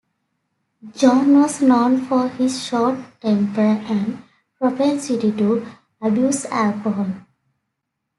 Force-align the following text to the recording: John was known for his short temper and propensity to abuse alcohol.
John 0.95 1.39
was 1.39 1.61
known 1.61 2.03
for 2.07 2.27
his 2.27 2.65
short 2.65 2.97
temper 3.19 3.61
and 3.87 4.23
propensity 4.57 5.31
to 5.33 5.63
abuse 6.01 6.43
alcohol. 6.45 7.13